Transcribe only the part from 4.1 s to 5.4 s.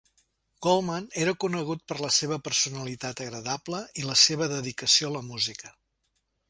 la seva dedicació a la